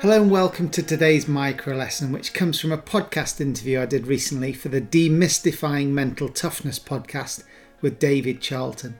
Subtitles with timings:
[0.00, 4.06] Hello and welcome to today's micro lesson, which comes from a podcast interview I did
[4.06, 7.42] recently for the Demystifying Mental Toughness podcast
[7.80, 8.96] with David Charlton.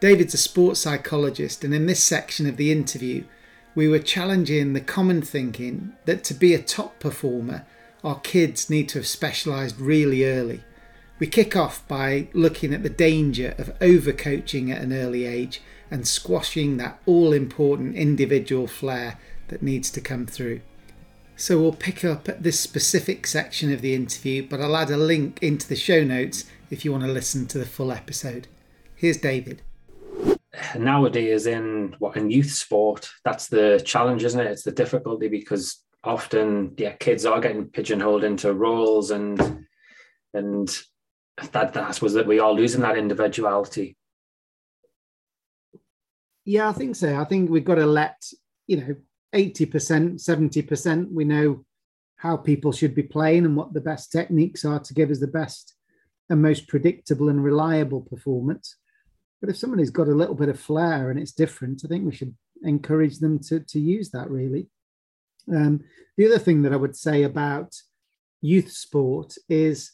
[0.00, 3.24] David's a sports psychologist, and in this section of the interview,
[3.74, 7.66] we were challenging the common thinking that to be a top performer,
[8.02, 10.64] our kids need to have specialised really early.
[11.18, 15.60] We kick off by looking at the danger of overcoaching at an early age
[15.90, 19.18] and squashing that all important individual flair
[19.48, 20.60] that needs to come through.
[21.36, 24.96] So we'll pick up at this specific section of the interview, but I'll add a
[24.96, 28.48] link into the show notes if you want to listen to the full episode.
[28.96, 29.62] Here's David.
[30.76, 34.50] Nowadays, in what in youth sport, that's the challenge, isn't it?
[34.50, 39.66] It's the difficulty because often, yeah, kids are getting pigeonholed into roles, and
[40.34, 40.68] and
[41.52, 43.96] that that was that we are losing that individuality.
[46.44, 47.14] Yeah, I think so.
[47.14, 48.20] I think we've got to let
[48.66, 48.96] you know
[49.34, 51.64] 80%, 70%, we know
[52.16, 55.26] how people should be playing and what the best techniques are to give us the
[55.26, 55.74] best
[56.30, 58.76] and most predictable and reliable performance.
[59.40, 62.14] But if somebody's got a little bit of flair and it's different, I think we
[62.14, 64.68] should encourage them to, to use that really.
[65.48, 65.84] Um,
[66.16, 67.74] the other thing that I would say about
[68.40, 69.92] youth sport is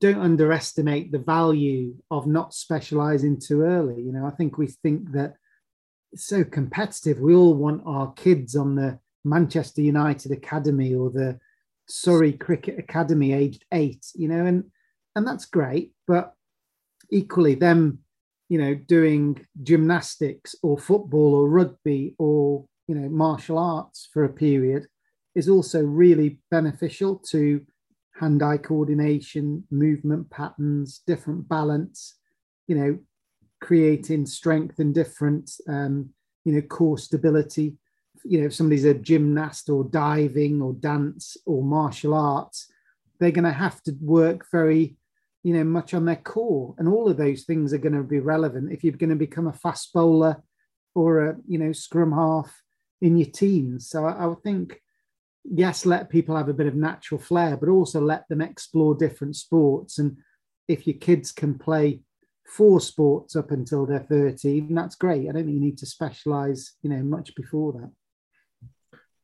[0.00, 4.02] don't underestimate the value of not specializing too early.
[4.02, 5.34] You know, I think we think that
[6.14, 7.20] so competitive.
[7.20, 11.38] We all want our kids on the Manchester United Academy or the
[11.86, 14.64] Surrey Cricket Academy aged eight, you know, and
[15.16, 15.92] and that's great.
[16.06, 16.34] But
[17.10, 17.98] equally, them,
[18.48, 24.28] you know, doing gymnastics or football or rugby or you know martial arts for a
[24.32, 24.86] period
[25.34, 27.60] is also really beneficial to
[28.18, 32.18] hand-eye coordination, movement patterns, different balance,
[32.66, 32.98] you know,
[33.60, 36.10] creating strength and different, um,
[36.44, 37.76] you know, core stability.
[38.24, 42.70] You know, if somebody's a gymnast or diving or dance or martial arts,
[43.18, 44.96] they're going to have to work very,
[45.42, 46.74] you know, much on their core.
[46.78, 49.46] And all of those things are going to be relevant if you're going to become
[49.46, 50.42] a fast bowler
[50.94, 52.62] or a, you know, scrum half
[53.00, 53.88] in your teens.
[53.88, 54.80] So I, I would think,
[55.44, 59.36] yes, let people have a bit of natural flair, but also let them explore different
[59.36, 59.98] sports.
[59.98, 60.18] And
[60.68, 62.00] if your kids can play
[62.50, 65.28] four sports up until they're 13 that's great.
[65.28, 67.90] I don't think you need to specialize you know much before that.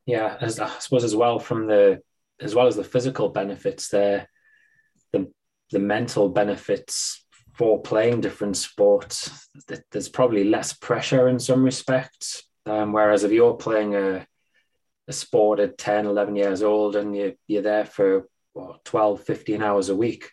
[0.07, 2.01] Yeah as i suppose as well from the
[2.41, 4.29] as well as the physical benefits there
[5.13, 5.31] the
[5.71, 7.25] the mental benefits
[7.57, 9.49] for playing different sports
[9.91, 12.43] there's probably less pressure in some respects.
[12.67, 14.27] Um, whereas if you're playing a,
[15.09, 19.63] a sport at 10 11 years old and you, you're there for what, 12 15
[19.63, 20.31] hours a week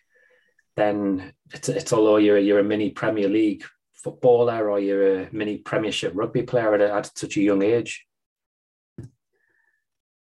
[0.76, 5.58] then it's, it's although you're you're a mini Premier League footballer or you're a mini
[5.58, 8.06] Premiership rugby player at, at such a young age.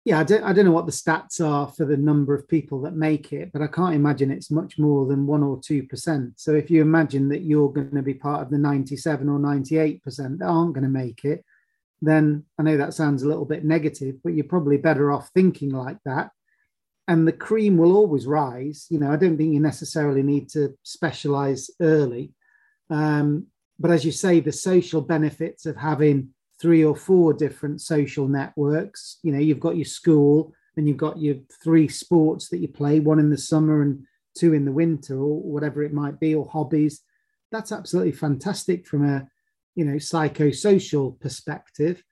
[0.06, 2.82] Yeah, I don't, I don't know what the stats are for the number of people
[2.82, 6.40] that make it, but I can't imagine it's much more than one or two percent.
[6.40, 10.04] So if you imagine that you're going to be part of the 97 or 98
[10.04, 11.46] percent that aren't going to make it,
[12.02, 15.72] then I know that sounds a little bit negative, but you're probably better off thinking
[15.72, 16.32] like that
[17.10, 18.86] and the cream will always rise.
[18.90, 22.34] You know, I don't think you necessarily need to specialize early.
[22.92, 23.48] Um,
[23.80, 26.30] but as you say, the social benefits of having
[26.62, 31.20] three or four different social networks, you know, you've got your school and you've got
[31.20, 34.06] your three sports that you play, one in the summer and
[34.38, 37.02] two in the winter, or whatever it might be, or hobbies.
[37.52, 39.28] That's absolutely fantastic from a,
[39.74, 42.04] you know, psychosocial perspective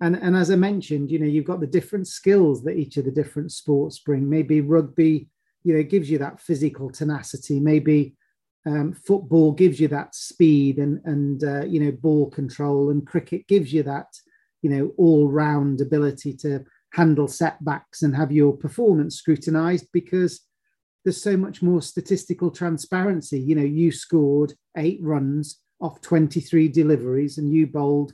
[0.00, 3.04] and and as I mentioned, you know, you've got the different skills that each of
[3.04, 4.28] the different sports bring.
[4.28, 5.28] Maybe rugby,
[5.64, 7.60] you know, gives you that physical tenacity.
[7.60, 8.14] Maybe
[8.66, 13.46] um, football gives you that speed and and uh, you know ball control, and cricket
[13.46, 14.08] gives you that
[14.62, 20.40] you know all round ability to handle setbacks and have your performance scrutinized because
[21.04, 23.38] there's so much more statistical transparency.
[23.40, 28.12] You know, you scored eight runs off 23 deliveries and you bowled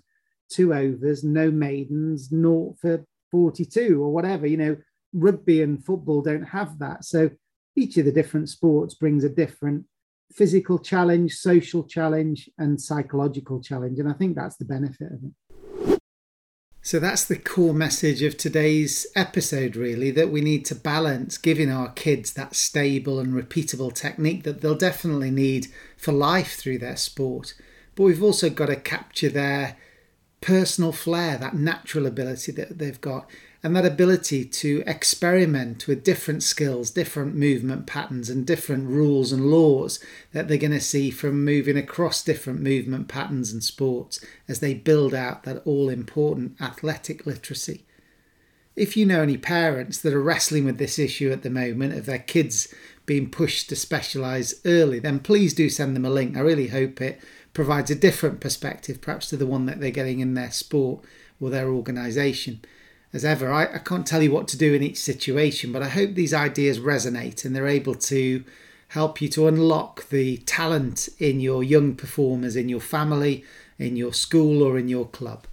[0.52, 4.46] two overs, no maidens, naught for 42 or whatever.
[4.46, 4.76] You know,
[5.12, 7.04] rugby and football don't have that.
[7.04, 7.30] So
[7.76, 9.84] each of the different sports brings a different
[10.32, 13.98] physical challenge, social challenge, and psychological challenge.
[13.98, 16.00] And I think that's the benefit of it.
[16.84, 21.70] So that's the core message of today's episode, really, that we need to balance giving
[21.70, 26.96] our kids that stable and repeatable technique that they'll definitely need for life through their
[26.96, 27.54] sport.
[27.94, 29.76] But we've also got to capture their
[30.42, 33.30] personal flair, that natural ability that they've got,
[33.62, 39.46] and that ability to experiment with different skills, different movement patterns, and different rules and
[39.46, 44.60] laws that they're going to see from moving across different movement patterns and sports as
[44.60, 47.84] they build out that all important athletic literacy.
[48.74, 52.06] If you know any parents that are wrestling with this issue at the moment of
[52.06, 52.74] their kids
[53.12, 56.34] being pushed to specialise early, then please do send them a link.
[56.34, 57.20] I really hope it
[57.52, 61.04] provides a different perspective, perhaps to the one that they're getting in their sport
[61.38, 62.62] or their organisation.
[63.12, 65.90] As ever, I, I can't tell you what to do in each situation, but I
[65.90, 68.44] hope these ideas resonate and they're able to
[68.88, 73.44] help you to unlock the talent in your young performers, in your family,
[73.78, 75.46] in your school, or in your club.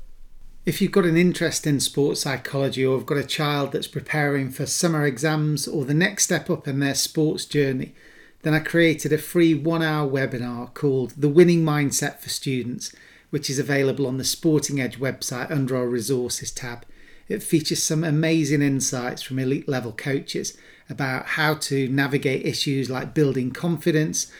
[0.70, 4.52] If you've got an interest in sports psychology or have got a child that's preparing
[4.52, 7.96] for summer exams or the next step up in their sports journey,
[8.44, 12.96] then I created a free one hour webinar called The Winning Mindset for Students,
[13.32, 16.86] which is available on the Sporting Edge website under our resources tab.
[17.28, 20.56] It features some amazing insights from elite level coaches
[20.90, 24.32] about how to navigate issues like building confidence,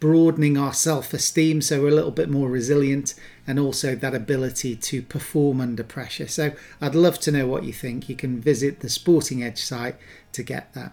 [0.00, 3.14] broadening our self esteem so we're a little bit more resilient,
[3.46, 6.28] and also that ability to perform under pressure.
[6.28, 8.08] So I'd love to know what you think.
[8.08, 9.96] You can visit the Sporting Edge site
[10.32, 10.92] to get that.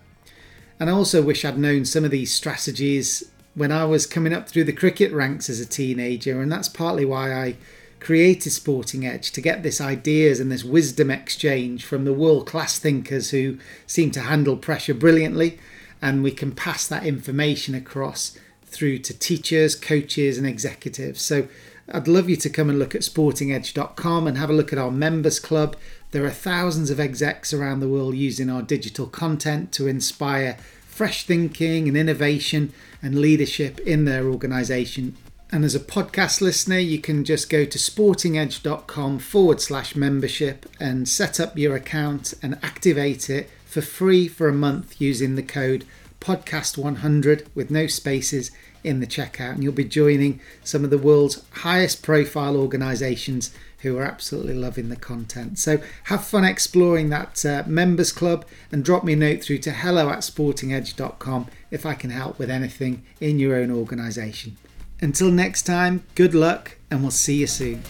[0.79, 4.47] And I also wish I'd known some of these strategies when I was coming up
[4.47, 7.55] through the cricket ranks as a teenager, and that's partly why I
[7.99, 12.79] created Sporting Edge to get this ideas and this wisdom exchange from the world class
[12.79, 15.59] thinkers who seem to handle pressure brilliantly,
[16.01, 21.21] and we can pass that information across through to teachers, coaches, and executives.
[21.21, 21.47] So
[21.91, 24.91] I'd love you to come and look at sportingedge.com and have a look at our
[24.91, 25.75] members club.
[26.11, 31.25] There are thousands of execs around the world using our digital content to inspire fresh
[31.25, 35.15] thinking and innovation and leadership in their organization.
[35.51, 41.09] And as a podcast listener, you can just go to sportingedge.com forward slash membership and
[41.09, 45.85] set up your account and activate it for free for a month using the code
[46.21, 48.51] podcast100 with no spaces
[48.83, 49.53] in the checkout.
[49.53, 54.89] And you'll be joining some of the world's highest profile organizations who are absolutely loving
[54.89, 55.57] the content.
[55.57, 59.71] So have fun exploring that uh, members club and drop me a note through to
[59.71, 64.57] hello at sportingedge.com if I can help with anything in your own organisation.
[65.01, 67.81] Until next time, good luck and we'll see you soon.